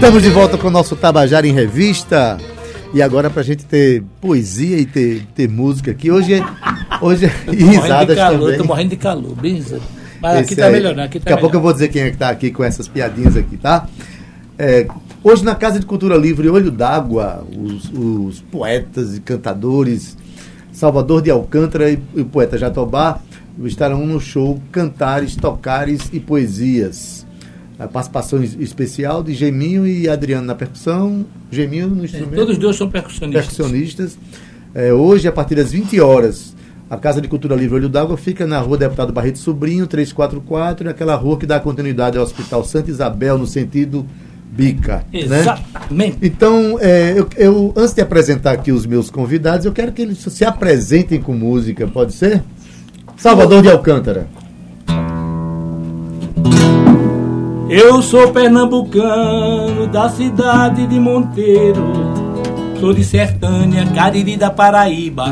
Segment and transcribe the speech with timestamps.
[0.00, 2.38] Estamos de volta com o nosso Tabajara em Revista.
[2.94, 6.10] E agora pra gente ter poesia e ter, ter música aqui.
[6.10, 6.44] Hoje é.
[7.02, 8.56] Hoje é tô risadas calor, também.
[8.56, 9.62] tô morrendo de calor, bem
[10.18, 10.72] Mas aqui Esse tá aí.
[10.72, 11.64] melhorando, aqui tá Daqui a pouco eu melhor.
[11.64, 13.86] vou dizer quem é que tá aqui com essas piadinhas aqui, tá?
[14.58, 14.88] É,
[15.22, 20.16] hoje na Casa de Cultura Livre Olho d'Água, os, os poetas e cantadores
[20.72, 23.20] Salvador de Alcântara e, e o poeta Jatobá
[23.64, 27.26] estarão no show Cantares, Tocares e Poesias.
[27.80, 32.58] A participação es- especial de Geminho e Adriano na percussão, Geminho no É, instrumento Todos
[32.58, 33.46] dois são percussionistas.
[33.46, 34.18] percussionistas.
[34.74, 36.54] É, hoje, a partir das 20 horas,
[36.90, 41.14] a Casa de Cultura Livre Olho d'Água fica na rua Deputado Barreto Sobrinho, 344, aquela
[41.14, 44.04] rua que dá continuidade ao Hospital Santa Isabel, no sentido
[44.52, 45.04] Bica.
[45.12, 45.20] Né?
[45.40, 46.18] Exatamente.
[46.20, 50.18] Então, é, eu, eu- antes de apresentar aqui os meus convidados, eu quero que eles
[50.18, 52.42] se apresentem com música, pode ser?
[53.16, 54.26] Salvador de Alcântara.
[57.72, 61.84] Eu sou pernambucano da cidade de Monteiro.
[62.80, 65.26] Sou de Sertânia, Cariri da Paraíba.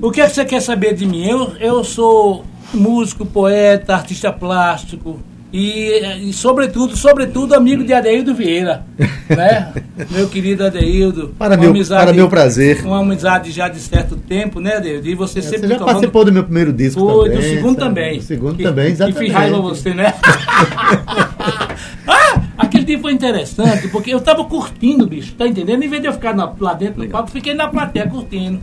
[0.00, 1.26] O que, é que você quer saber de mim?
[1.26, 5.18] Eu, eu sou músico, poeta, artista plástico
[5.52, 8.84] e, e, sobretudo, sobretudo, amigo de Adeildo Vieira.
[9.30, 9.72] Né?
[10.10, 11.32] Meu querido Adeildo.
[11.38, 12.84] Para meu- amizade- para meu prazer.
[12.84, 15.06] Uma amizade já de certo tempo, né, Adeildo?
[15.08, 17.36] E você sempre Você já tomando- participou do meu primeiro disco foi, também.
[17.36, 17.88] do segundo sabe?
[17.88, 18.18] também.
[18.18, 19.18] Do segundo Que- também, exatamente.
[19.20, 20.14] Que fiz raiva você, né?
[22.08, 25.82] ah, aquele dia foi interessante, porque eu tava curtindo, bicho, tá entendendo?
[25.84, 28.60] Em vez de eu ficar na- lá dentro do palco, fiquei na plateia curtindo.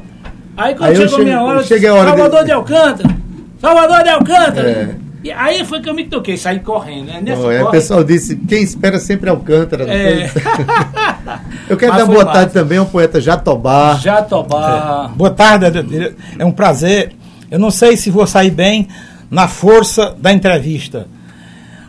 [0.55, 2.51] Aí quando Aí chegou minha hora, cheguei a hora Salvador de- de...
[2.51, 3.17] Alcântara!
[3.61, 4.69] Salvador de Alcântara!
[4.69, 4.95] É.
[5.23, 7.19] E aí foi que eu me toquei, saí correndo, né?
[7.21, 9.85] Nessa Oh, é, o corre- pessoal disse, quem espera sempre Alcântara.
[9.85, 10.31] não É.
[11.69, 12.37] Eu quero Mas dar boa massa.
[12.39, 13.95] tarde também ao poeta Jatobá.
[13.95, 15.11] Jatobá.
[15.15, 16.15] Boa tarde, Adeildo.
[16.39, 17.11] é um prazer.
[17.51, 18.87] Eu não sei se vou sair bem
[19.29, 21.07] na força da entrevista.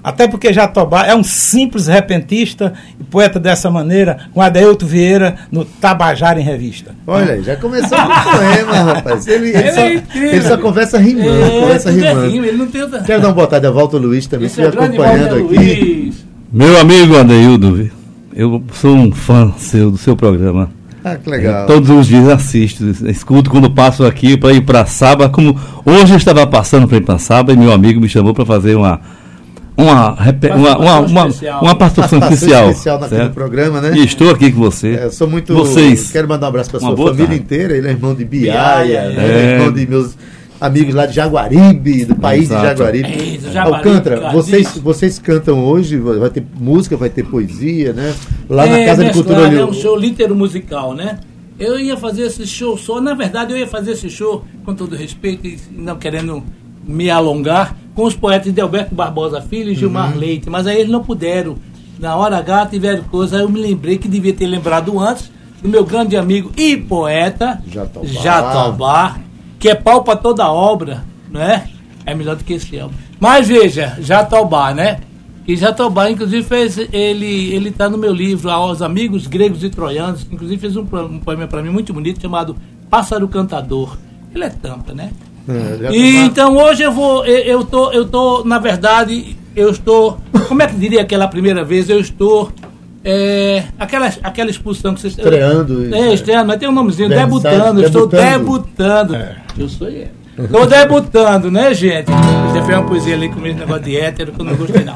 [0.03, 5.64] Até porque Jatobá é um simples repentista e poeta dessa maneira, com Adeilto Vieira no
[5.64, 6.94] Tabajara em Revista.
[7.06, 9.26] Olha aí, já começou com o poema, rapaz.
[9.26, 10.28] Ele, ele Ele só, é incrível.
[10.31, 12.28] ele só conversa rimando, É, conversa é rimando.
[12.31, 13.00] rima, ele não tem outra...
[13.03, 15.54] Quero dar uma boa tarde a Walter Luiz também, Esse que é acompanhando aqui.
[15.56, 16.26] Luiz.
[16.53, 17.91] Meu amigo Adeildo,
[18.34, 20.70] eu sou um fã seu, do seu programa.
[21.04, 21.66] Ah, que legal.
[21.66, 26.16] Todos os dias assisto, escuto quando passo aqui para ir para Saba, como hoje eu
[26.16, 29.00] estava passando para ir para Saba e meu amigo me chamou para fazer uma
[29.78, 30.10] uma
[30.56, 31.62] uma, uma, uma, especial.
[31.62, 33.34] uma participação especial, especial naquele certo?
[33.34, 33.96] programa, né?
[33.96, 34.94] E estou aqui com você.
[34.94, 35.54] É, eu sou muito.
[35.54, 36.10] Vocês.
[36.10, 37.34] Quero mandar um abraço para sua família tarde.
[37.36, 37.76] inteira.
[37.76, 39.24] Ele é irmão de Biaia, né?
[39.24, 39.54] é.
[39.54, 40.16] irmão de meus
[40.60, 42.60] amigos lá de Jaguaribe, do país Exato.
[42.62, 43.08] de Jaguaribe.
[43.08, 48.12] Eita, Jaguaribe, Alcântara, vocês, vocês cantam hoje, vai ter música, vai ter poesia, né?
[48.48, 51.20] Lá na É, Casa de Cultura É Olho- um show litero musical, né?
[51.60, 54.94] Eu ia fazer esse show só, na verdade eu ia fazer esse show, com todo
[54.96, 56.42] respeito e não querendo
[56.88, 60.19] me alongar, com os poetas de Alberto Barbosa Filho e Gilmar Uhum.
[60.19, 61.56] Leite, mas aí eles não puderam.
[61.99, 65.84] Na hora H tiveram coisa, eu me lembrei que devia ter lembrado antes do meu
[65.84, 68.06] grande amigo e poeta Jatobá.
[68.06, 69.16] Jatobá,
[69.59, 71.69] que é pau para toda obra, né?
[72.06, 72.94] É melhor do que esse álbum.
[73.20, 75.00] Mas veja, Jatobá, né?
[75.47, 76.78] E Jatobá, inclusive, fez.
[76.93, 80.26] Ele ele está no meu livro, Aos Amigos Gregos e Troianos.
[80.31, 82.56] Inclusive, fez um, um poema para mim muito bonito chamado
[82.88, 83.97] Pássaro Cantador.
[84.34, 85.10] Ele é tampa, né?
[85.48, 85.92] É.
[85.92, 87.25] E, então hoje eu vou.
[87.25, 90.19] Eu, eu, tô, eu tô, na verdade, eu estou.
[90.47, 91.88] Como é que diria aquela primeira vez?
[91.88, 92.53] Eu estou.
[93.04, 95.16] É, aquela, aquela expulsão que vocês.
[95.16, 95.94] Estreando.
[95.94, 99.12] É, estreando, mas tem um nomezinho, debutando, eu estou debutando.
[99.12, 99.37] debutando.
[99.58, 100.08] Eu sou eu.
[100.38, 102.12] Estou debutando, né, gente?
[102.12, 104.94] Você fez uma poesia ali com esse negócio de hétero que eu não gostei, não.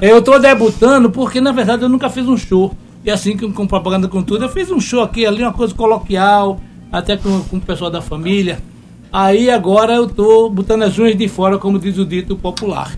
[0.00, 2.74] Eu estou debutando porque, na verdade, eu nunca fiz um show.
[3.04, 5.72] E assim, com, com propaganda com tudo, eu fiz um show aqui, ali, uma coisa
[5.72, 6.60] coloquial,
[6.90, 8.58] até com, com o pessoal da família.
[9.12, 12.92] Aí agora eu estou botando as unhas de fora, como diz o dito popular.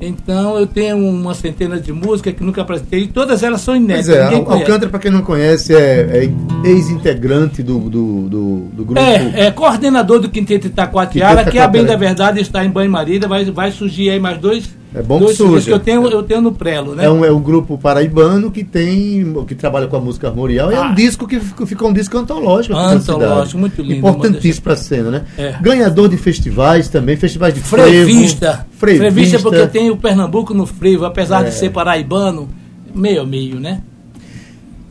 [0.00, 3.84] Então eu tenho uma centena de músicas que nunca apresentei, e todas elas são Pois
[3.84, 4.16] inéditas.
[4.16, 4.62] é, Al- conhece.
[4.62, 8.98] Alcântara, para quem não conhece, é, é ex-integrante do, do, do, do grupo.
[8.98, 13.28] É, é coordenador do Quinteto Itacoatiara, Quinteto que a bem da verdade está em banho-marida,
[13.28, 14.70] vai, vai surgir aí mais dois.
[14.92, 15.66] É bom que dois CDs surja.
[15.66, 17.04] que eu tenho, eu tenho no prelo, né?
[17.04, 20.70] É um, é um grupo paraibano que tem que trabalha com a música armorial.
[20.72, 20.88] É Ah.
[20.90, 22.74] um disco que ficou, ficou um disco antológico.
[22.76, 25.22] Antológico, muito lindo, Importantíssimo para a cena, né?
[25.38, 25.54] É.
[25.60, 28.66] Ganhador de festivais também, festivais de Frevista.
[28.72, 28.98] frevo.
[28.98, 31.50] Frevista porque tem o Pernambuco no frevo, apesar É.
[31.50, 32.48] de ser paraibano,
[32.92, 33.82] meio a meio, né?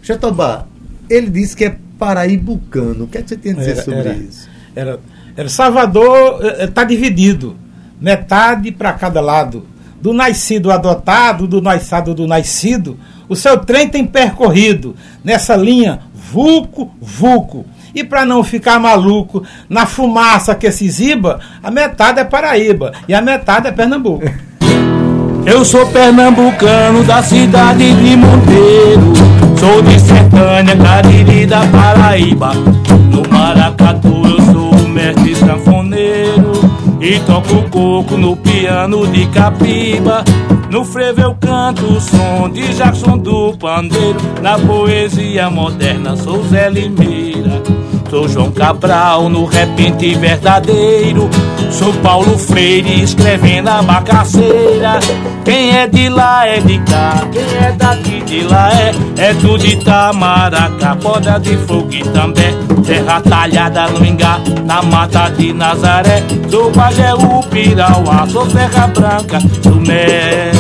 [0.02, 0.66] Jatobá,
[1.10, 3.04] ele disse que é paraibucano.
[3.04, 4.50] O que, é que você tem a dizer Era- sobre era- isso?
[4.76, 5.00] Era,
[5.36, 7.56] era Salvador está dividido,
[8.00, 9.66] metade para cada lado.
[10.02, 12.98] Do nascido adotado, do nascido do nascido,
[13.28, 17.66] o seu trem tem percorrido nessa linha vulco, vulco.
[17.94, 23.14] E para não ficar maluco na fumaça que se exiba, a metade é Paraíba e
[23.14, 24.24] a metade é Pernambuco.
[25.46, 29.14] Eu sou pernambucano da cidade de Monteiro.
[29.58, 32.52] Sou de Sertânia, Cariri da Paraíba.
[33.10, 36.29] No Maracatu eu sou o mestre sanfoneiro.
[37.02, 40.24] E toco coco no piano de Capiba.
[40.70, 44.20] No frevo eu canto o som de Jackson do Pandeiro.
[44.42, 47.64] Na poesia moderna sou Zé Limeira.
[48.10, 51.30] Sou João Cabral no repente verdadeiro.
[51.70, 55.00] Sou Paulo Freire escrevendo a macaceira.
[55.46, 58.94] Quem é de lá é de cá, quem é daqui de lá é.
[59.18, 62.58] É tudo de Tamaracá, poda de fogo e também.
[62.86, 66.24] Terra talhada no Ingá, na mata de Nazaré.
[66.50, 70.52] Sou Pajeú, Pirauá, sou Serra Branca, Sumé.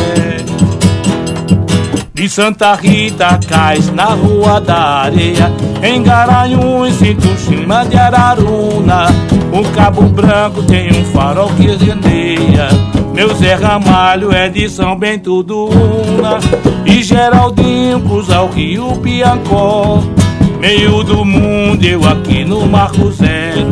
[2.19, 9.06] De Santa Rita cais na Rua da Areia Em Garanhuns sinto cima de Araruna.
[9.54, 12.68] O Cabo Branco tem um farol que geneia.
[13.13, 16.39] Meu Zé Ramalho é de São Bento do Una
[16.86, 20.04] E Geraldinho cruza o Rio Piancó.
[20.60, 23.71] Meio do mundo eu aqui no Marco Zero.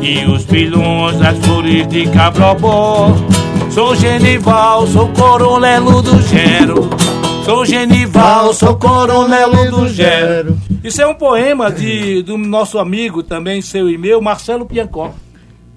[0.00, 3.12] E os pilões das flores de Cabrobó.
[3.68, 6.88] Sou Genival, sou coronelo do Gero
[7.44, 10.58] Sou Genival, sou coronelo do Gero.
[10.82, 15.12] Isso é um poema de, do nosso amigo também, seu e meu, Marcelo Piancó.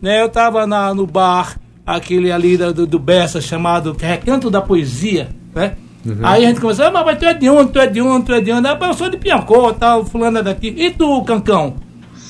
[0.02, 5.74] Né, eu estava no bar, aquele ali do, do Bessa, chamado Recanto da Poesia, né?
[6.06, 6.20] Uhum.
[6.24, 8.34] Aí a gente começou, ah, mas tu é de onde, tu é de onde, tu
[8.34, 8.66] é de onde?
[8.66, 10.74] Ah, eu sou de Piancó, tal, fulano é daqui.
[10.78, 11.76] E tu, Cancão?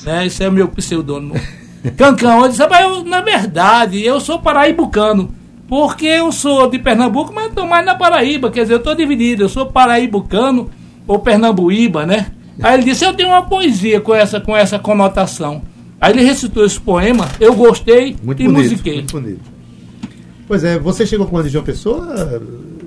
[0.03, 1.35] Né, esse é o meu pseudônimo.
[1.95, 5.36] Cancão, eu disse, mas eu, na verdade, eu sou paraibucano.
[5.67, 8.49] Porque eu sou de Pernambuco, mas estou mais na Paraíba.
[8.49, 9.43] Quer dizer, eu estou dividido.
[9.43, 10.69] Eu sou paraíbucano
[11.05, 12.27] ou pernambuíba, né?
[12.61, 15.61] Aí ele disse, eu tenho uma poesia com essa, com essa conotação.
[15.99, 18.95] Aí ele recitou esse poema, eu gostei muito e bonito, musiquei.
[18.95, 19.41] Muito bonito.
[20.47, 22.41] Pois é, você chegou quando de João Pessoa?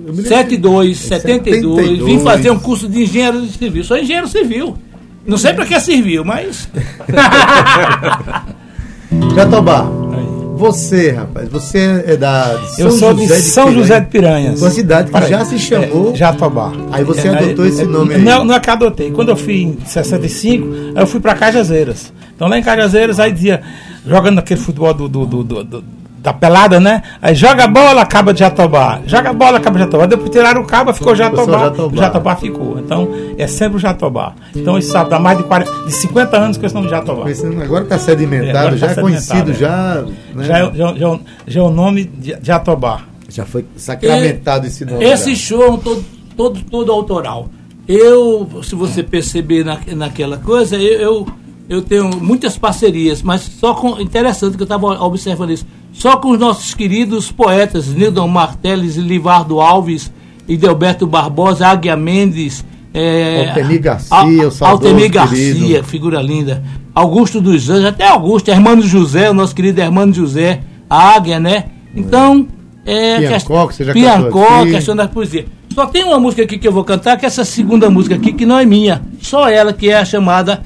[0.07, 3.83] 72, 72, 72, vim fazer um curso de engenheiro civil.
[3.83, 4.77] Sou engenheiro civil.
[5.25, 6.67] Não sei para que serviu, mas.
[9.35, 10.10] Jatobá.
[10.53, 14.61] Você, rapaz, você é da São Eu sou José de São Piranha, José de Piranhas.
[14.61, 16.71] Uma cidade que já se chamou é, Jatobá.
[16.91, 18.21] Aí você é, adotou é, esse nome aí.
[18.21, 19.11] Não, não é que adotei.
[19.11, 22.13] Quando eu fui em 65, eu fui para Cajazeiras.
[22.35, 23.61] Então lá em Cajazeiras, aí dizia,
[24.05, 25.83] jogando aquele futebol do, do, do, do
[26.21, 27.01] da pelada, né?
[27.21, 29.01] Aí joga a bola, acaba de Jatobá.
[29.07, 30.05] Joga a bola, acaba de Jatobá.
[30.05, 31.59] Depois tiraram o cabo, ficou Jatobá.
[31.59, 32.01] Jatobá.
[32.01, 32.79] Jatobá ficou.
[32.79, 34.33] Então, é sempre o Jatobá.
[34.55, 37.25] Então, isso sabe, dá mais de, 40, de 50 anos que eu estou no Jatobá.
[37.63, 39.53] Agora está sedimentado, é, já tá é conhecido, é.
[39.55, 40.43] já, né?
[40.43, 43.01] já, é, já, já, já, é o nome de Jatobá.
[43.27, 45.03] Já foi sacramentado esse nome.
[45.03, 45.41] Esse já.
[45.41, 46.05] show todo,
[46.37, 47.49] todo, todo autoral.
[47.87, 51.27] Eu, se você perceber na, naquela coisa, eu, eu,
[51.71, 53.97] eu tenho muitas parcerias, mas só com.
[54.01, 58.99] Interessante que eu estava observando isso só com os nossos queridos poetas Nildon Marteles e
[59.01, 60.11] Livardo Alves
[60.49, 65.83] e Delberto Barbosa, Águia Mendes, é, Altemir Garcia, o Altemir Garcia, querido.
[65.85, 66.61] figura linda.
[66.93, 70.59] Augusto dos Anjos, até Augusto, Hermano José, o nosso querido Hermano José,
[70.89, 71.67] a Águia, né?
[71.95, 72.47] Então,
[72.85, 73.17] é.
[73.19, 75.45] Piancó, que você já Piancó, questão da poesia.
[75.73, 78.33] Só tem uma música aqui que eu vou cantar, que é essa segunda música aqui,
[78.33, 79.01] que não é minha.
[79.21, 80.61] Só ela, que é a chamada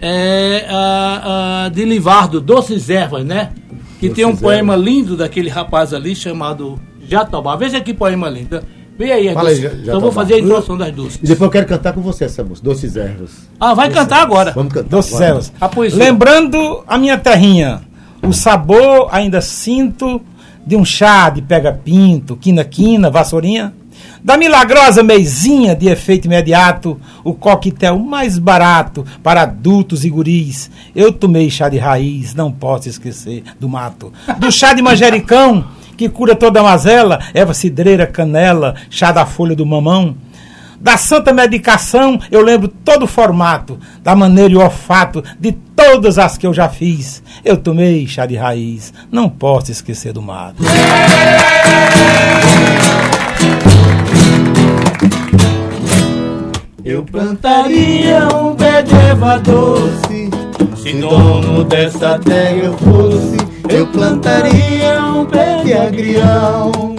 [0.00, 3.50] é, a, a de Livardo, Doces Ervas, né?
[4.00, 7.54] que tem um poema lindo daquele rapaz ali chamado Jatobá.
[7.54, 8.62] Veja que poema lindo.
[8.98, 11.14] Vem aí, Fala aí Então eu vou fazer a introdução das duas.
[11.16, 13.30] E depois eu quero cantar com você essa música, Doces Ervas.
[13.58, 14.52] Ah, vai Doces cantar agora.
[14.52, 14.88] Vamos cantar.
[14.88, 15.52] Doces Ervas.
[15.92, 17.82] Lembrando a minha terrinha,
[18.22, 20.20] o sabor ainda sinto
[20.66, 23.74] de um chá de pega-pinto, quina-quina, vassourinha.
[24.22, 30.70] Da milagrosa meizinha de efeito imediato, o coquetel mais barato para adultos e guris.
[30.94, 34.12] Eu tomei chá de raiz, não posso esquecer do mato.
[34.38, 35.64] Do chá de manjericão,
[35.96, 40.14] que cura toda a mazela, erva cidreira, canela, chá da folha do mamão.
[40.80, 46.38] Da santa medicação, eu lembro todo o formato, da maneira e olfato de todas as
[46.38, 47.22] que eu já fiz.
[47.44, 50.62] Eu tomei chá de raiz, não posso esquecer do mato.
[56.90, 60.28] Eu plantaria um pé de erva doce.
[60.74, 63.36] Se dono dessa terra eu fosse
[63.68, 66.96] Eu plantaria um pé de agrião.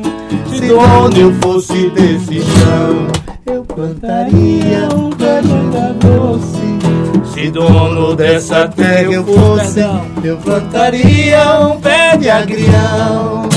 [0.50, 3.08] Se dono eu fosse desse chão
[3.46, 7.34] Eu plantaria um pé de erva doce.
[7.34, 9.82] Se dono dessa terra eu fosse
[10.24, 13.50] Eu plantaria um pé de agrião.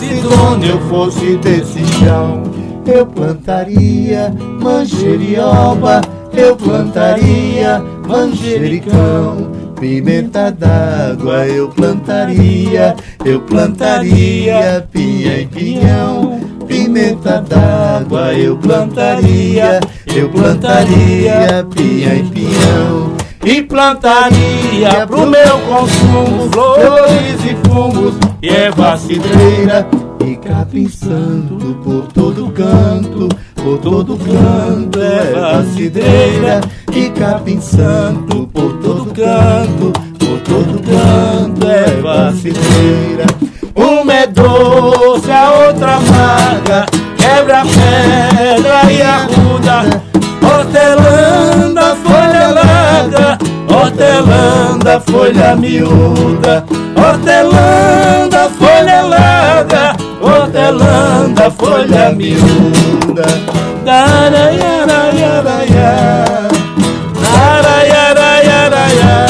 [0.00, 2.51] Se dono eu fosse desse chão
[2.86, 6.00] eu plantaria manjerioba,
[6.32, 9.52] eu plantaria manjericão.
[9.78, 16.40] Pimenta d'água eu plantaria, eu plantaria pinha e pinhão.
[16.66, 19.80] pimenta d'água eu plantaria,
[20.14, 23.12] eu plantaria pinha e pinhão.
[23.44, 29.84] E plantaria pro meu consumo flores e fungos e erva cidreira
[30.36, 36.60] capim santo por todo canto, por todo canto erva cidreira
[36.92, 43.26] e capim santo por todo canto, por todo canto erva cidreira.
[43.74, 46.86] Uma é doce, a outra amarga,
[47.16, 50.02] quebra a pedra e arruda,
[50.40, 53.38] hortelã folha larga,
[53.68, 56.64] hortelã folha miúda,
[56.96, 63.24] hortelã folha larga, hortelã folha miúda.
[63.84, 65.94] Daraiaraiaraia,
[67.20, 69.26] daraiaraiaraia,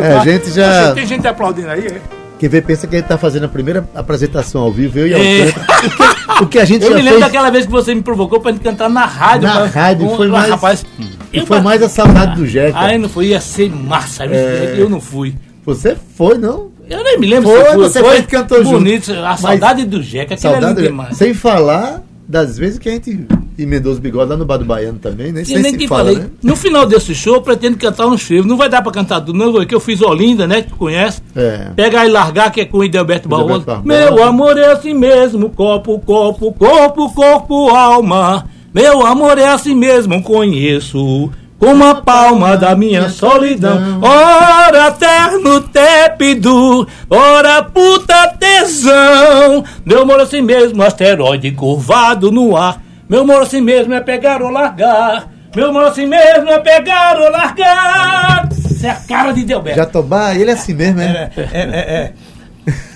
[0.00, 0.92] É, a gente já.
[0.92, 2.15] Tem gente aplaudindo aí, é?
[2.38, 5.12] Quem vê pensa que a gente tá fazendo a primeira apresentação ao vivo, eu e
[5.14, 5.44] É.
[5.46, 6.16] Alcântara.
[6.42, 7.20] O que, a gente Eu me lembro fez.
[7.20, 9.48] daquela vez que você me provocou pra gente cantar na rádio.
[9.48, 10.84] Na rádio, foi mais- Rapaz,
[11.32, 12.76] E foi mais a saudade do Jeca.
[12.78, 14.24] Ai, não foi, ia ser massa.
[14.24, 14.74] É.
[14.76, 15.34] Eu não fui.
[15.64, 16.68] Você foi, não?
[16.88, 17.76] Eu nem me lembro Foi, se foi.
[17.78, 18.78] você foi que cantou junto.
[18.78, 19.12] bonito.
[19.12, 20.82] A Mas- saudade do Jeca, aquilo é Saudade.
[20.82, 21.16] demais.
[21.16, 23.26] Sem falar das vezes que a gente
[23.58, 26.18] emendou os bigodes lá no Bar do Baiano também, nem sei nem se fala, falei.
[26.18, 26.30] né?
[26.42, 28.46] No final desse show, eu pretendo cantar um cheiro.
[28.46, 30.62] Não vai dar pra cantar tudo, não, porque eu fiz Olinda, né?
[30.62, 31.22] Que tu conhece.
[31.34, 31.70] É.
[31.74, 33.64] Pega e largar, que é com o Idelberto Barroso.
[33.84, 38.46] Meu amor é assim mesmo, corpo, corpo, corpo, corpo, alma.
[38.74, 41.30] Meu amor é assim mesmo, conheço.
[41.58, 44.00] Como a palma da minha solidão.
[44.02, 48.25] Ora terno tépido, ora puta
[48.66, 49.64] tesão.
[49.84, 52.82] Meu amor é assim mesmo, asteroide curvado no ar.
[53.08, 55.28] Meu amor assim mesmo é pegar ou largar.
[55.54, 58.48] Meu amor assim mesmo é pegar ou largar.
[58.52, 59.78] Isso é a cara de Delberto.
[59.78, 61.30] Jatobá, ele é assim mesmo, é?
[61.36, 62.12] É, é, é,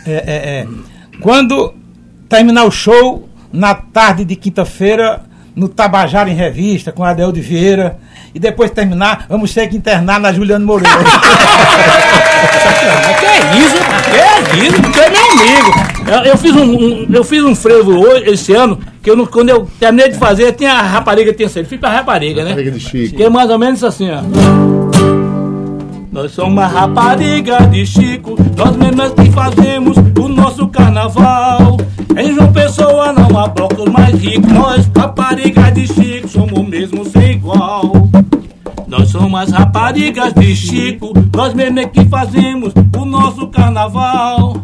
[0.06, 0.66] é, é, é.
[1.20, 1.74] Quando
[2.28, 5.22] terminar o show, na tarde de quinta-feira,
[5.54, 7.98] no Tabajara em Revista, com Adel de Vieira,
[8.34, 10.90] e depois terminar, vamos ter que internar na Juliano Moreira.
[13.20, 13.76] Que é isso?
[14.10, 14.82] Que é isso?
[14.92, 15.10] Tu é
[16.06, 19.26] Eu, eu fiz um, um- eu fiz um frevo hoje, esse ano, que eu não-
[19.26, 21.68] quando eu terminei de fazer, tinha a rapariga, tinha saído.
[21.68, 22.50] Fui pra rapariga, né?
[22.50, 23.16] Rapariga de Chico.
[23.16, 24.20] Que é mais ou menos assim, ó.
[26.12, 31.76] Nós somos uma rapariga de Chico, nós mesmos que fazemos o nosso carnaval.
[32.16, 37.32] Em João Pessoa não há blocos mais ricos, nós, raparigas de Chico, somos mesmo sem
[37.32, 37.92] igual.
[38.88, 44.56] Nós somos as raparigas de Chico, nós mesmos é que fazemos o nosso carnaval.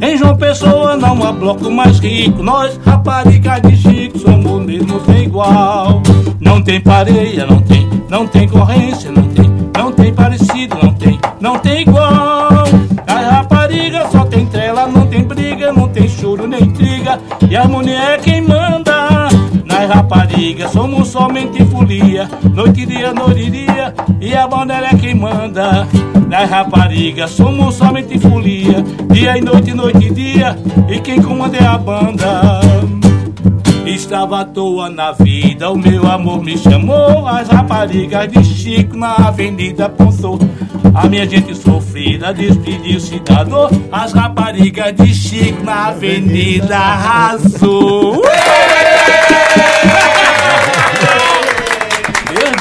[0.00, 5.24] Em João Pessoa não há bloco mais rico, nós raparigas de Chico somos mesmo sem
[5.24, 6.02] igual.
[6.40, 11.20] Não tem pareia, não tem, não tem corrência, não tem, não tem parecido, não tem,
[11.40, 12.64] não tem igual.
[13.06, 17.64] As raparigas só tem trela, não tem briga, não tem choro nem intriga, e a
[17.68, 18.81] mulher é quem manda.
[19.92, 24.96] Nas raparigas somos somente folia, noite e dia, noite e dia, e a banda é
[24.96, 25.86] quem manda.
[26.30, 30.56] Nas raparigas somos somente folia, dia e noite, noite e dia,
[30.88, 32.62] e quem comanda é a banda.
[33.84, 37.28] Estava à toa na vida, o meu amor me chamou.
[37.28, 40.38] As raparigas de Chico na avenida apontou.
[40.94, 43.70] A minha gente sofrida despediu-se da dor.
[43.92, 48.22] As raparigas de Chico na avenida arrasou.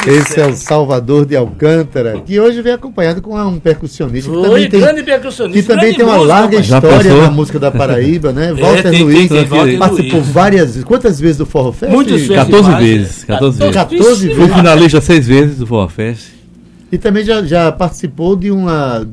[0.07, 4.43] Esse é o Salvador de Alcântara, que hoje vem acompanhado com um percussionista que Oi,
[4.47, 5.61] também tem, grande percussionista.
[5.61, 8.51] que também tem uma músico, larga história na música da Paraíba, né?
[8.59, 10.31] Walter tem- tem- Luiz tem Walter participou Luiz.
[10.31, 10.83] várias vezes.
[10.83, 11.91] Quantas vezes do Forró Fest?
[11.91, 12.83] Muitos 14 festivais.
[12.87, 13.75] vezes, 14 vezes.
[13.75, 14.55] 14 Vixe, Fui vezes.
[14.55, 16.29] finalista seis vezes do Forró Fest.
[16.91, 19.07] E também já, já participou de uma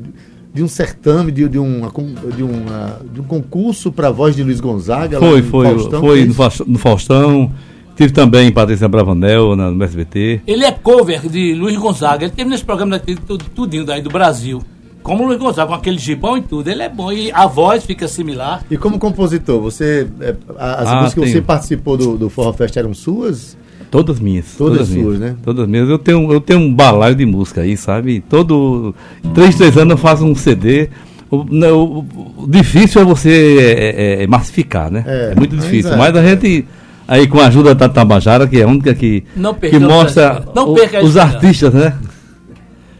[0.53, 1.91] de um certame, de, de, uma,
[2.35, 5.19] de, uma, de um concurso para a voz de Luiz Gonzaga.
[5.19, 6.77] Foi, no foi, Faustão, foi no?
[6.77, 7.51] Faustão-.
[7.95, 10.41] Tive também em Patrícia Bravanel na, no SBT.
[10.47, 12.23] Ele é cover de Luiz Gonzaga.
[12.23, 14.61] Ele teve nesse programa daqui, tudo, tudinho daí do Brasil.
[15.03, 16.69] Como o Luiz Gonzaga, com aquele gibão e tudo.
[16.69, 17.11] Ele é bom.
[17.11, 18.63] E a voz fica similar.
[18.71, 22.77] E como compositor, você é, as Ah, músicas que você participou do, do Forró Fest
[22.77, 23.57] eram suas?
[23.91, 24.45] Todas minhas.
[24.57, 25.35] Todas minhas, suas, né?
[25.43, 25.89] Todas minhas.
[25.89, 28.23] Eu tenho, eu tenho um balaio de música aí, sabe?
[28.29, 28.93] Todo.
[29.33, 30.89] Três, três anos eu faço um CD.
[31.31, 32.05] O, não, o-
[32.43, 35.03] o difícil é você é, é, é massificar, né?
[35.07, 35.93] É, É, muito mas difícil.
[35.93, 35.95] é.
[35.95, 36.65] Mas a gente,
[37.07, 40.43] aí com a ajuda da Tabajara, que é a única que, Não perca que mostra
[40.55, 41.95] o- os artistas, né?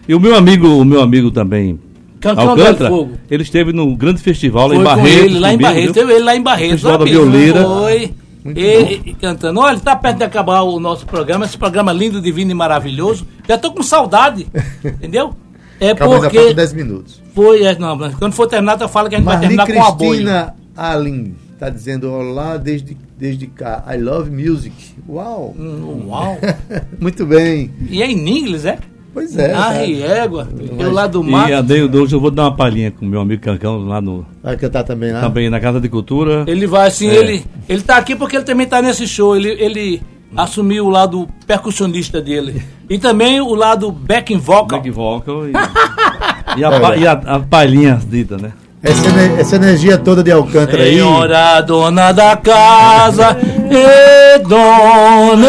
[0.08, 1.80] E o meu amigo, o meu amigo também,
[2.20, 3.12] Cantando do Alcântara, Fogo.
[3.32, 5.24] ele esteve no grande festival lá Foi em com Barretos.
[5.26, 5.94] ele lá em Barretos.
[5.94, 6.72] Teve ele lá em Barretos.
[6.82, 7.64] Festival da Violeira.
[7.64, 8.12] Foi.
[8.44, 9.60] Muito E, e cantando.
[9.60, 13.28] Olha, está perto de acabar o nosso programa, esse programa lindo, divino e maravilhoso.
[13.48, 14.48] Já tô com saudade,
[14.84, 15.36] entendeu?
[15.80, 17.22] É ainda faltam porque 10 minutos.
[17.34, 17.64] foi.
[17.64, 19.92] é, Não, quando for terminar, eu falo que a gente vai Marli terminar com a
[19.92, 20.10] boia.
[20.10, 23.84] Cristina Alin tá dizendo olá desde, desde cá.
[23.88, 24.74] I love music.
[25.08, 25.54] Uau!
[25.58, 26.38] Hum, Uau!
[27.00, 27.72] Muito bem.
[27.90, 28.78] E é em inglês, é?
[29.20, 29.54] Pois é.
[29.54, 29.84] ah, tá.
[29.86, 30.48] e égua.
[30.78, 31.52] Pelo lado do E mar.
[31.52, 34.26] a Deio hoje eu vou dar uma palhinha com meu amigo Cancão lá no.
[34.42, 35.20] Vai cantar também lá?
[35.20, 36.46] Também na Casa de Cultura.
[36.48, 37.16] Ele vai assim, É.
[37.16, 39.36] ele, ele tá aqui porque ele também tá nesse show.
[39.36, 40.02] Ele, ele
[40.38, 42.62] assumiu o lado percussionista dele.
[42.90, 44.80] E também o lado backing vocal.
[44.80, 45.52] Back vocal e,
[46.58, 48.54] e, a, pa- e a, a palhinha dita, né?
[48.82, 49.08] Essa,
[49.38, 50.94] essa energia toda de Alcântara aí.
[50.94, 53.36] Senhora dona da casa,
[53.76, 55.48] e dona,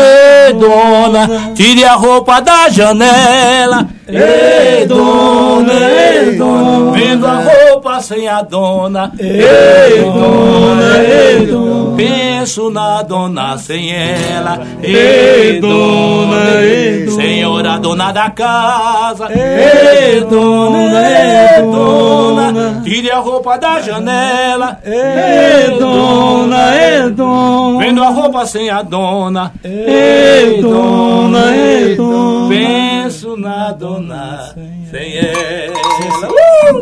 [0.48, 7.69] e dona, tire a roupa da janela, e dona, e dona, vendo a roupa
[8.00, 17.04] sem a dona, e dona, e dona, penso na dona sem ela, e dona, e
[17.04, 25.78] dona, senhora dona da casa, e dona, e dona, tire a roupa da janela, e
[25.78, 32.99] dona, e dona, vendo a roupa sem a dona, e dona, e dona,
[33.40, 34.52] penso na dona
[34.90, 35.80] sem ela.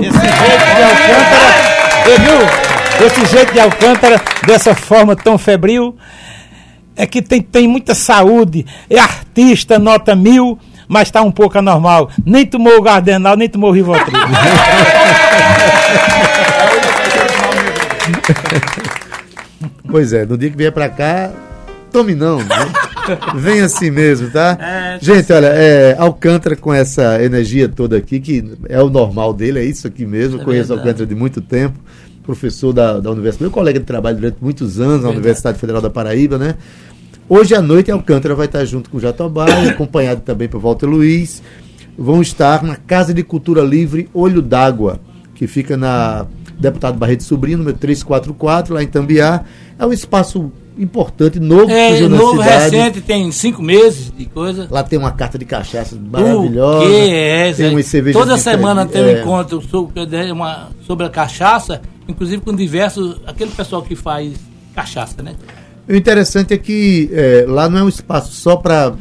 [0.01, 3.07] Esse jeito de Alcântara, viu?
[3.07, 5.97] Esse jeito de Alcântara, dessa forma tão febril,
[6.97, 12.11] é que tem, tem muita saúde, é artista, nota mil, mas está um pouco anormal.
[12.25, 14.19] Nem tomou o Gardenal, nem tomou o Rivotril.
[19.91, 21.31] Pois é, no dia que vier pra cá,
[21.91, 22.73] tome não, né?
[23.37, 24.57] Vem assim mesmo, tá?
[24.61, 29.33] É, tá Gente, olha, é, Alcântara com essa energia toda aqui, que é o normal
[29.33, 30.37] dele, é isso aqui mesmo.
[30.37, 30.89] Eu É conheço verdade.
[30.89, 31.79] Alcântara de muito tempo,
[32.23, 35.11] professor da, da universidade, meu colega de trabalho durante muitos anos na.
[35.11, 36.55] Universidade Federal da Paraíba, né?
[37.29, 41.43] Hoje à noite Alcântara vai estar junto com o Jatobá, acompanhado também por Walter Luiz.
[41.97, 45.01] Vão estar na Casa de Cultura Livre Olho d'Água,
[45.35, 46.27] que fica na
[46.59, 49.45] Deputado Barreto Sobrinho, número 344, lá em Tambiá.
[49.79, 52.77] É um espaço importante, novo É, surgiu na novo, cidade.
[52.77, 54.69] recente, tem cinco meses de coisa.
[54.71, 56.87] Lá tem uma carta de cachaça O maravilhosa.
[56.89, 57.53] que é?
[57.53, 59.07] Tem umas cervejas Toda semana tem um.
[59.09, 59.21] É.
[59.21, 63.21] encontro sobre, uma, sobre a cachaça, inclusive com diversos.
[63.27, 64.35] aquele pessoal que faz
[64.75, 65.35] cachaça, né?
[65.89, 68.93] O interessante é que é, lá não é um espaço só para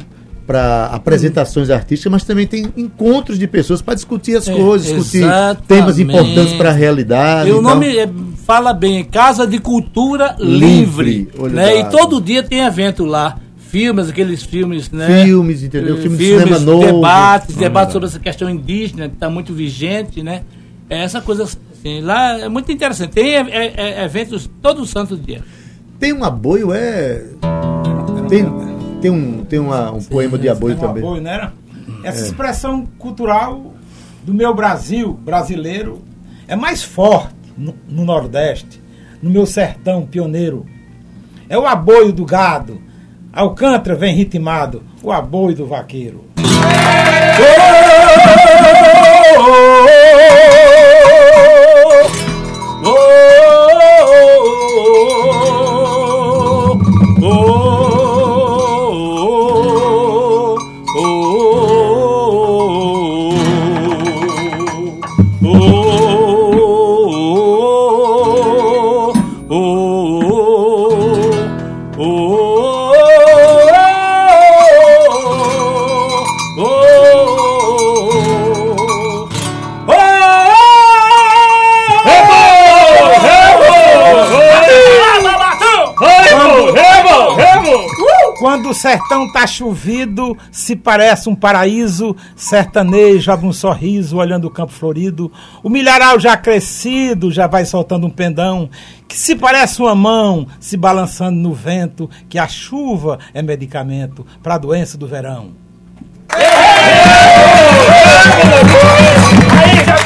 [0.48, 5.18] para apresentações artísticas, mas também tem encontros de pessoas para discutir as É, coisas, discutir
[5.24, 5.66] exatamente.
[5.68, 7.50] temas importantes para a realidade.
[7.50, 8.08] E o então- nome é,
[8.46, 11.48] fala bem, Casa de Cultura Livre, Livre.
[11.50, 11.80] né?
[11.80, 13.36] E todo dia tem evento lá.
[13.58, 15.24] Filmes, aqueles filmes, né?
[15.24, 15.98] Filmes, entendeu?
[15.98, 16.86] Eh, Filme de cinema novo.
[16.86, 20.40] Debates, Ah, debates sobre essa questão indígena, que está muito vigente, né?
[20.88, 23.10] É Essa coisa assim, lá é muito interessante.
[23.10, 25.44] Tem é, é, eventos todo santo dia.
[26.00, 27.24] Tem um aboio, é.
[28.30, 28.46] Tem,
[29.00, 31.02] tem, um, tem uma, um poema de aboio também.
[31.02, 31.50] apoio, né?
[32.04, 33.74] Essa expressão cultural
[34.22, 36.02] do meu Brasil, brasileiro,
[36.46, 38.80] é mais forte no, no Nordeste,
[39.22, 40.66] no meu sertão pioneiro.
[41.48, 42.80] É o aboio do gado.
[43.32, 46.24] Alcântara vem ritmado, o aboio do vaqueiro.
[47.36, 48.57] Quando
[89.48, 95.32] chovido, se parece um paraíso, sertanejo abre um sorriso olhando o campo florido.
[95.62, 98.70] O milharal já crescido já vai soltando um pendão,
[99.06, 104.54] que se parece uma mão se balançando no vento, que a chuva é medicamento para
[104.54, 105.50] a doença do verão.
[109.60, 109.98] Aí já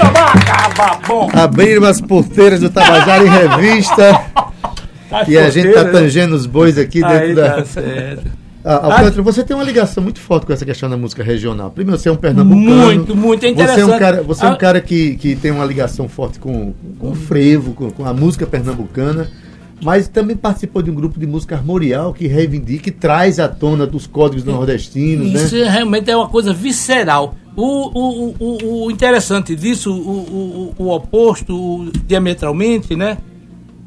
[1.07, 1.29] bom.
[1.35, 4.21] Abriram as porteiras do Tabajara em revista.
[5.11, 5.91] Tá e a gente tá né?
[5.91, 7.65] tangendo os bois aqui Aí dentro tá da.
[7.65, 8.42] certo.
[8.65, 11.71] Ah, Alcântara, você tem uma ligação muito forte com essa questão da música regional.
[11.71, 12.65] Primeiro, você é um pernambucano.
[12.65, 13.45] Muito, muito.
[13.45, 13.99] É Você é um interessante.
[13.99, 17.15] cara, você é um Ah, cara que, que tem uma ligação forte com, com o
[17.15, 19.29] frevo, com, com a música pernambucana,
[19.83, 23.85] mas também participou de um grupo de música armorial que reivindica e traz à tona
[23.85, 25.69] dos códigos nordestinos, Isso né?
[25.69, 27.35] realmente é uma coisa visceral.
[27.57, 27.65] O,
[27.99, 33.19] o, o, o interessante disso, o, o, o oposto, diametralmente, né?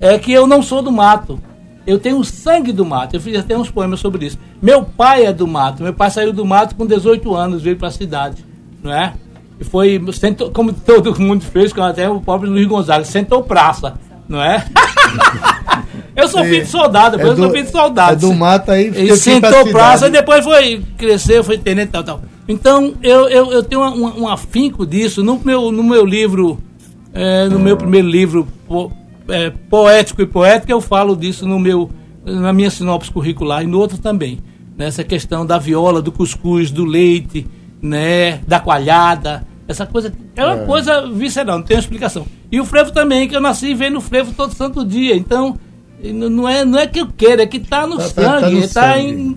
[0.01, 1.39] É que eu não sou do mato.
[1.85, 3.15] Eu tenho sangue do mato.
[3.15, 4.37] Eu fiz até uns poemas sobre isso.
[4.61, 5.83] Meu pai é do mato.
[5.83, 8.43] Meu pai saiu do mato com 18 anos, veio para a cidade,
[8.83, 9.13] não é?
[9.59, 13.93] E foi, sentou, como todo mundo fez, até o pobre Luiz Gonzaga, sentou praça,
[14.27, 14.65] não é?
[16.15, 18.13] eu sou filho de soldado, depois É eu sou do- filho de soldado.
[18.13, 22.21] é do mato aí, pra sentou praça e depois foi crescer, foi tenente tal, tal.
[22.47, 26.59] Então, eu, eu, eu tenho uma- um afinco disso no meu, no meu livro,
[27.13, 28.47] é, no meu primeiro livro,
[29.27, 31.89] é, Poético e Poética, eu falo disso no meu,
[32.25, 34.39] na minha sinopse curricular e no outro também.
[34.77, 37.47] Nessa questão da viola, do cuscuz, do leite,
[37.81, 40.65] né, da coalhada, essa coisa é uma É.
[40.65, 42.25] coisa visceral, não tem explicação.
[42.51, 45.15] E o frevo também, que eu nasci vendo o frevo todo santo dia.
[45.15, 45.57] Então,
[46.03, 48.55] não é, não é que eu queira, é que está no Tá- tá- tá sangue,
[48.55, 49.07] no está sangue.
[49.11, 49.35] em-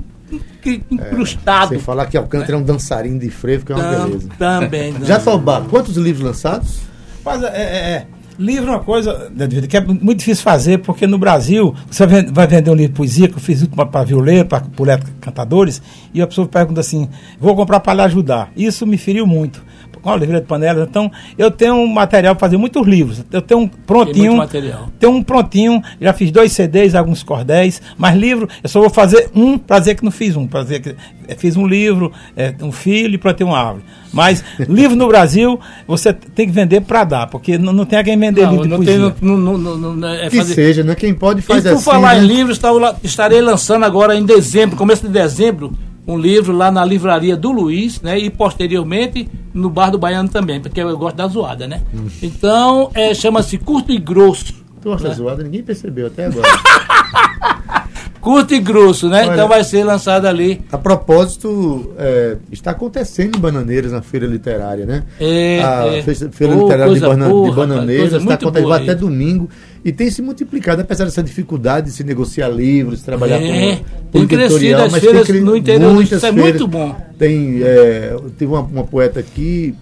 [0.67, 1.69] em- incrustado.
[1.71, 4.29] Sem falar que Alcântara é um dançarino de frevo, que é uma Tam- beleza.
[4.39, 4.93] também.
[4.93, 5.07] não.
[5.07, 6.81] Jatobá, quantos livros lançados?
[7.25, 8.07] Mas é, é, é.
[8.39, 12.23] Livro é uma coisa né, que é muito difícil fazer, porque no Brasil você vai
[12.23, 15.83] ven- vai vender um livro de poesia, que eu fiz para violeiro, para poetas cantadores,
[16.15, 17.09] e a pessoa pergunta assim:
[17.41, 18.53] vou comprar para lhe ajudar.
[18.57, 19.63] Isso me feriu muito.
[20.09, 20.87] Com a livreira de panela.
[20.89, 23.25] Então, eu tenho um material para fazer muitos livros.
[23.33, 24.27] Eu tenho um prontinho.
[24.33, 24.89] muito material.
[24.99, 29.31] Tenho um prontinho, já fiz dois CDs, alguns cordéis, mas livro, eu só vou fazer
[29.35, 30.95] um para dizer que não fiz um, para dizer que
[31.29, 33.85] eh, fiz um livro, eh, um filho e plantei uma árvore.
[34.13, 38.05] Mas livro no Brasil, você tem que vender para dar, porque não, não tem a
[38.05, 38.99] quem vender Não, livro não tem.
[38.99, 40.95] Não, não, não, não- não- é Que fazer- seja, né?
[40.95, 41.83] Quem pode E faz por assim.
[41.85, 42.23] falar né?
[42.23, 45.73] em livros, la- estarei lançando agora em dezembro, começo de dezembro,
[46.09, 48.19] um livro lá na livraria do Luiz, né?
[48.19, 51.83] E posteriormente no Bar do Baiano também, porque eu gosto da zoada, né?
[51.95, 52.07] Hum.
[52.23, 54.55] Então, é, chama-se Curto e Grosso.
[54.81, 55.15] Tu acha né?
[55.15, 56.49] zoada, ninguém percebeu até agora.
[58.21, 59.23] Curto e grosso, né?
[59.25, 59.33] Olha.
[59.33, 60.61] Então vai ser lançado ali.
[60.73, 65.05] A propósito, é, está acontecendo em Bananeiras na feira literária, né?
[65.21, 66.03] É, a é.
[66.03, 69.49] fe- feira Pô, literária de, coisa Bana- boa, de Bananeiras está acontecendo até domingo
[69.85, 74.23] e tem se multiplicado, apesar dessa dificuldade de se negociar livros, trabalhar É, com, tem
[74.23, 76.51] com crescido editorial, as mas feiras cre- no interior, muitas isso é feiras.
[76.51, 76.97] muito bom.
[77.19, 79.75] Tem, é, teve uma, uma poeta aqui,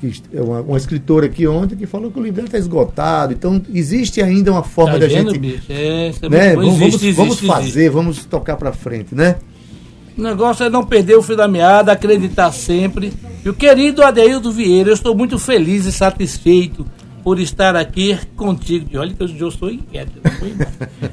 [0.00, 3.32] que, é uma, uma escritora aqui ontem, que falou que o livro está esgotado.
[3.32, 5.38] Então, existe ainda uma forma Tá da vendo, gente.
[5.38, 5.64] bicho?
[5.70, 6.54] É, é Né?
[6.54, 6.62] bom.
[6.62, 7.88] Vamos, Existe, vamos existe, fazer, existe.
[7.90, 9.36] vamos tocar para frente, né?
[10.16, 13.12] O negócio é não perder o fio da meada, acreditar sempre.
[13.44, 16.84] E o querido Adeildo Vieira, eu estou muito feliz e satisfeito
[17.28, 18.88] por estar aqui contigo.
[18.90, 20.12] E olha que eu, eu sou inquieto.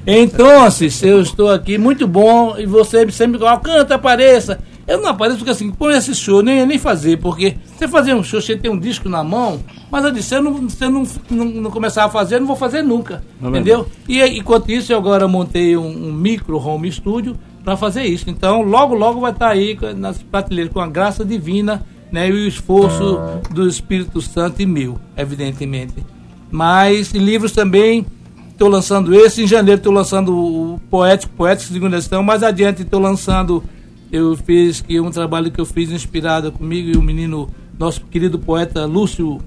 [0.07, 4.61] então, assim, eu estou aqui, muito bom, e você sempre fala, canta, apareça.
[4.87, 8.23] Eu não apareço porque assim, põe esse show, nem nem fazer, porque você fazer um
[8.23, 9.59] show, você tem um disco na mão,
[9.91, 12.39] mas eu disse, se eu não, se eu não, não, não começar a fazer, eu
[12.39, 13.21] não vou fazer nunca.
[13.43, 13.85] É entendeu?
[14.07, 18.29] E aí, enquanto isso, eu agora montei um, um micro home studio para fazer isso.
[18.29, 22.31] Então, logo, logo vai estar aí com- nas prateleiras com a graça divina né, e
[22.31, 23.19] o esforço
[23.51, 25.95] do Espírito Santo e meu, evidentemente.
[26.51, 28.05] Mas livros também
[28.49, 29.43] estou lançando esse.
[29.43, 32.23] Em janeiro estou lançando o Poético, Poético Segunda Edição.
[32.23, 33.63] Mais adiante estou lançando.
[34.11, 38.39] Eu fiz que um trabalho que eu fiz inspirado comigo e o menino, nosso querido
[38.39, 39.41] poeta Lúcio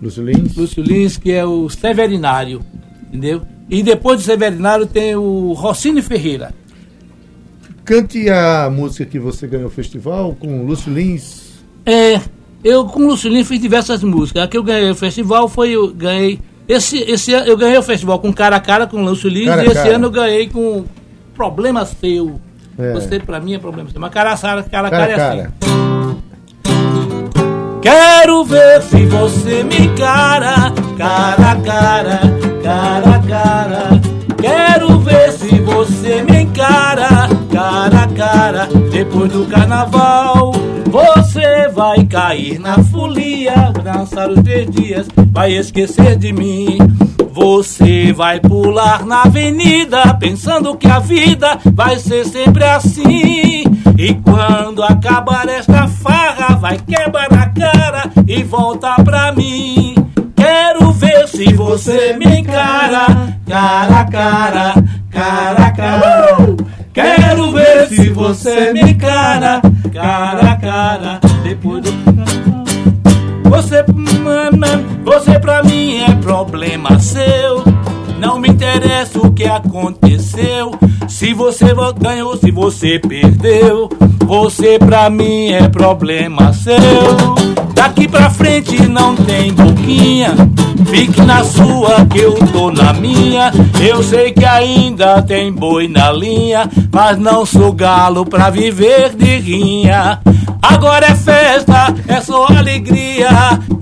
[0.00, 0.56] Lúcio Lins.
[0.56, 2.60] Lúcio Lins, que é o Severinário,
[3.08, 3.42] entendeu?
[3.68, 6.54] E depois do Severinário tem o Rossini Ferreira.
[7.84, 11.43] Cante a música que você ganhou no festival com o Lúcio Lins.
[11.86, 12.20] É,
[12.62, 14.42] eu com o Lúcio Lins fiz diversas músicas.
[14.44, 17.82] A que eu ganhei o festival foi, eu ganhei, esse, esse ano eu ganhei o
[17.82, 19.04] festival com Cara a Cara com o
[19.46, 19.96] Cara a e esse Cara.
[19.96, 20.84] ano eu ganhei com
[21.34, 22.40] Problema Seu.
[22.78, 22.92] É.
[22.92, 25.14] Você pra mim é problema seu, mas cara a cara, cara, a Cara, cara é
[25.14, 25.42] assim.
[25.42, 26.24] cara.
[27.80, 32.20] Quero ver se você me encara, cara a cara,
[32.62, 34.00] cara a cara.
[34.40, 37.28] Quero ver se você me encara,
[37.74, 38.68] cara a cara.
[38.92, 40.52] Depois do carnaval,
[40.86, 46.78] você vai cair na folia, dançar os três dias, vai esquecer de mim.
[47.32, 53.64] Você vai pular na avenida, pensando que a vida vai ser sempre assim.
[53.98, 59.96] E quando acabar esta farra, vai quebrar a cara e volta pra mim.
[60.36, 64.74] Quero ver se você me encara, cara a cara,
[68.28, 69.60] você me cara
[69.92, 71.20] a cara.
[71.42, 71.92] Depois do
[73.44, 73.84] você,
[75.04, 77.43] você pra mim é problema seu.
[79.56, 80.72] Aconteceu.
[81.08, 81.66] Se você
[81.98, 83.88] ganhou, se você perdeu.
[84.26, 86.74] Você pra mim é problema seu.
[87.74, 90.34] Daqui pra frente não tem boquinha.
[90.86, 93.52] Fique na sua que eu tô na minha.
[93.80, 99.38] Eu sei que ainda tem boi na linha, mas não sou galo pra viver de
[99.38, 100.20] rinha.
[100.62, 103.28] Agora é festa, é só alegria.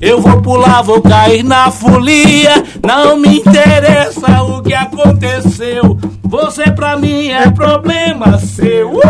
[0.01, 2.65] Eu vou pular, vou cair na folia.
[2.85, 5.62] Não me interessa o que aconteceu.
[6.25, 8.91] Você pra mim é problema seu.
[8.97, 9.03] Uh!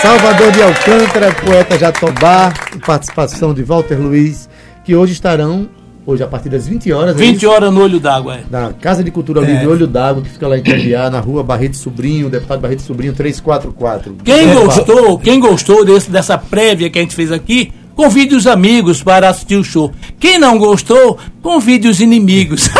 [0.00, 2.52] Salvador de Alcântara, poeta Jatobá,
[2.86, 4.48] participação de Walter Luiz,
[4.84, 5.68] que hoje estarão,
[6.06, 7.50] hoje a partir das 20 horas, é 20 isso?
[7.50, 8.40] horas no olho d'água, é.
[8.48, 11.76] na Casa de Cultura Livre Olho d'Água, que fica lá em Cambiá, na rua Barreto
[11.76, 14.16] Sobrinho, deputado Barreto Sobrinho 344.
[14.24, 18.46] Quem É, gostou, quem gostou desse, dessa prévia que a gente fez aqui, convide os
[18.46, 19.92] amigos para assistir o show.
[20.20, 22.70] Quem não gostou, convide os inimigos.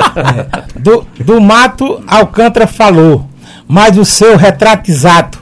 [0.80, 3.28] Do, do mato, Alcântara falou,
[3.68, 5.38] mas o seu retrato exato.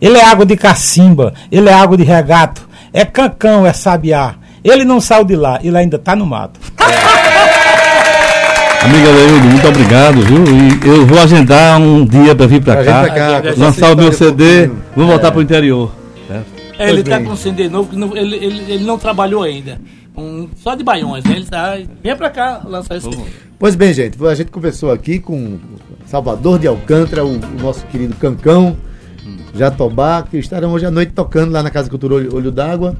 [0.00, 2.62] Ele é água de cacimba, ele é água de regato,
[2.92, 4.34] é cancão, é sabiá.
[4.62, 6.60] Ele não saiu de lá, ele ainda está no mato.
[8.84, 10.44] Amiga Leildo, muito obrigado, viu?
[10.44, 13.92] E eu vou agendar um dia para vir para Pra cá, vir pra cá, lançar
[13.92, 15.30] o meu CD, vou voltar É.
[15.32, 16.03] pro interior.
[16.78, 19.80] É, ele está com um CD novo, que não- ele, ele, ele não trabalhou ainda.
[20.16, 21.36] Um, só de Baiões, né?
[21.36, 21.76] Ele tá.
[22.02, 23.08] Vem pra cá lançar esse.
[23.58, 25.58] Pois bem, gente, a gente conversou aqui com
[26.06, 28.76] Salvador de Alcântara, o, o nosso querido Cancão,
[29.54, 32.96] Jatobá, que estarão hoje à noite tocando lá na Casa Cultura Olho, Olho d'Água.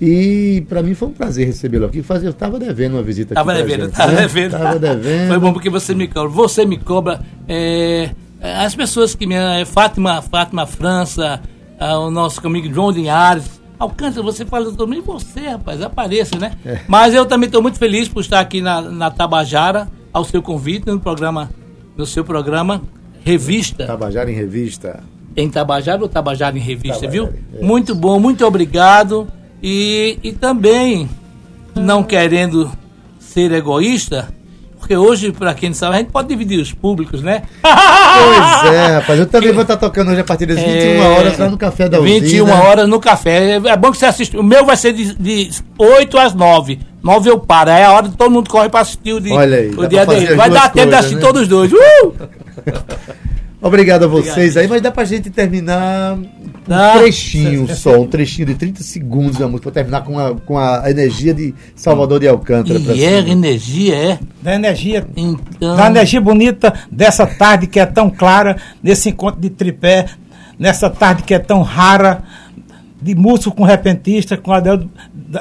[0.00, 2.02] E para mim foi um prazer recebê-lo aqui.
[2.08, 3.62] Eu estava devendo uma visita Tava aqui.
[3.62, 4.20] devendo, gente, tava né?
[4.22, 4.50] devendo.
[4.52, 5.28] Tava devendo.
[5.28, 6.30] Foi bom porque você me cobra.
[6.30, 7.20] Você me cobra.
[7.46, 9.34] é, é, as pessoas que me.
[9.34, 11.40] é, Fátima, Fátima França,
[11.80, 13.58] ah, o nosso amigo João Linhares.
[13.78, 16.52] Alcântara, você fala e você, rapaz, apareça, né?
[16.66, 16.80] É.
[16.86, 20.86] Mas eu também estou muito feliz por estar aqui na, na Tabajara, ao seu convite,
[20.86, 21.48] no programa,
[21.96, 22.82] no seu programa,
[23.24, 23.86] Revista.
[23.86, 25.02] Tabajara em Revista.
[25.34, 27.58] Em Tabajara ou Tabajara em Revista, Tabajara, viu?
[27.58, 27.64] é.
[27.64, 29.26] Muito bom, muito obrigado.
[29.62, 31.08] E, e também,
[31.74, 32.70] não querendo
[33.18, 34.28] ser egoísta,
[34.80, 37.42] porque hoje, para quem não sabe, a gente pode dividir os públicos, né?
[37.62, 39.18] Pois é, rapaz.
[39.18, 41.88] Eu também vou estar tocando hoje a partir das 21 É, horas lá no Café
[41.88, 42.20] da Usina.
[42.20, 43.60] 21 horas no café.
[43.64, 44.38] É bom que você assista.
[44.38, 46.80] O meu vai ser de, de 8 às 9.
[47.02, 47.70] 9 eu paro.
[47.70, 49.34] É a hora que todo mundo corre para assistir o dia.
[49.34, 50.34] Olha aí, o dia dele.
[50.34, 51.20] Vai dar tempo de coisas, assistir né?
[51.20, 51.72] todos os dois.
[51.72, 52.14] Uh!
[53.62, 58.54] Obrigado a vocês aí, mas dá pra gente terminar um trechinho só, um trechinho de
[58.54, 62.78] 30 segundos da música, pra terminar com a, com a energia de Salvador de Alcântara.
[62.78, 63.28] E é cima.
[63.28, 64.18] energia, é.
[64.40, 65.76] Da energia, Então.
[65.76, 70.06] da energia bonita dessa tarde que é tão clara, nesse encontro de tripé,
[70.58, 72.22] nessa tarde que é tão rara,
[73.02, 74.76] de músico com repentista, com a da,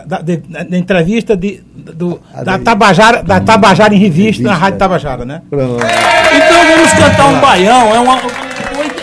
[0.05, 4.65] da, de- da entrevista de, do, da Tabajara, da Tabajara em revista, na Revista.
[4.65, 5.41] Rádio Tabajara, né?
[5.49, 5.83] Pronto.
[5.83, 7.93] Então vamos cantar um baião.
[7.95, 8.15] É uma,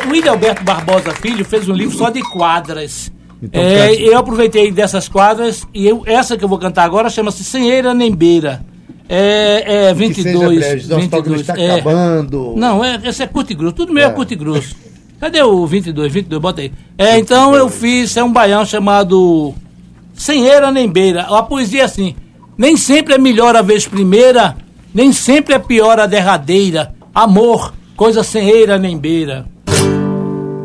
[0.06, 3.12] o William Alberto Barbosa Filho fez um livro só de quadras.
[3.42, 7.44] Então, É, eu aproveitei dessas quadras e eu- essa que eu vou cantar agora chama-se
[7.44, 8.64] Senheira Nem Beira.
[9.08, 10.58] É, é Que seja 22.
[10.58, 11.70] breve, nosso programa 22 está é.
[11.74, 12.54] acabando.
[12.56, 13.74] Não, é, esse é curto e grosso.
[13.74, 14.10] Tudo meu é, É.
[14.10, 14.74] curto e grosso.
[15.20, 16.12] Cadê o 22?
[16.12, 16.72] 22, bota aí.
[16.98, 19.54] É, então eu fiz, é um baião chamado
[20.14, 21.22] Sem Eira Nem Beira.
[21.22, 22.14] A poesia é assim:
[22.56, 24.56] Nem sempre é melhor a vez primeira,
[24.94, 26.94] nem sempre é pior a derradeira.
[27.14, 29.46] Amor, coisa sem eira nem beira.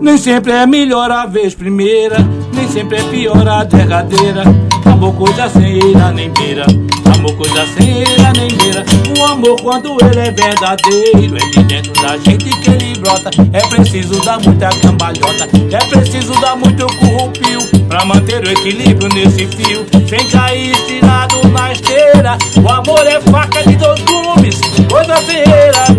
[0.01, 2.17] Nem sempre é melhor a vez primeira,
[2.53, 4.43] nem sempre é pior a derradeira.
[4.83, 6.65] Amor, coisa sem eira nem beira.
[7.13, 8.04] Amor, coisa sem
[8.38, 8.86] nem beira.
[9.17, 13.30] O amor, quando ele é verdadeiro, é de dentro da gente que ele brota.
[13.54, 19.45] É preciso dar muita cambalhota, é preciso dar muito currupio pra manter o equilíbrio nesse
[19.47, 19.86] fio.
[20.08, 22.38] Sem cair estirado na esteira.
[22.63, 25.43] O amor é faca de dois gumes, coisa sem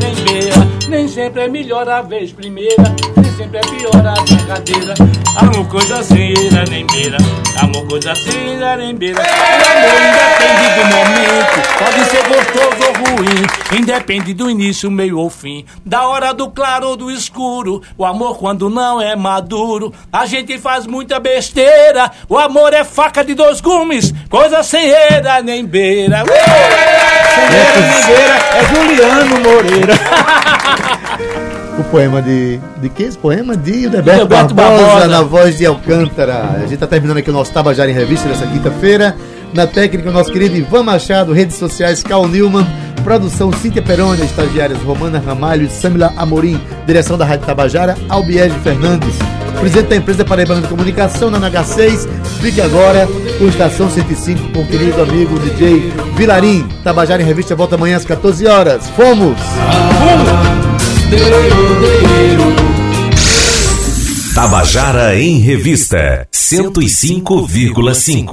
[0.01, 0.71] nem beira.
[0.92, 4.94] Nem sempre é melhor a vez primeira, nem sempre é pior a brincadeira.
[5.38, 7.16] Amor, coisa sem eira nem beira.
[7.62, 9.18] Amor, coisa sem eira nem beira.
[9.18, 13.81] O amor independe do momento, pode ser gostoso ou ruim.
[13.81, 15.64] Independe do início, meio ou fim.
[15.83, 17.81] Da hora do claro ou do escuro.
[17.96, 22.11] O amor, quando não é maduro, a gente faz muita besteira.
[22.28, 26.18] O amor é faca de dois gumes, coisa sem eira nem beira.
[26.22, 29.94] Mineira é Juliano Moreira.
[31.78, 32.60] O poema de.
[32.82, 33.56] De que esse poema?
[33.56, 35.08] De Hildeberto Hildeberto Barbosa, Barbosa.
[35.08, 36.50] na voz de Alcântara.
[36.56, 39.16] A gente está terminando aqui o nosso Tabajara em Revista dessa quinta-feira.
[39.54, 42.66] Na técnica, o nosso querido Ivan Machado, redes sociais Cal Newman,
[43.02, 49.14] produção Cíntia Peroni, estagiárias Romana Ramalho e Samila Amorim, direção da Rádio Tabajara, Albiege Fernandes.
[49.60, 52.08] Presidente da empresa Paraibana de Comunicação, na NH6.
[52.40, 53.06] Fique agora
[53.38, 56.66] com Estação 105 com o querido amigo DJ Vilarim.
[56.82, 58.88] Tabajara em Revista volta amanhã às 14 horas.
[58.90, 59.38] Fomos!
[64.34, 68.24] Tabajara em Revista 105,5